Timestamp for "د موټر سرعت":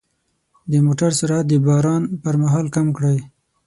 0.71-1.45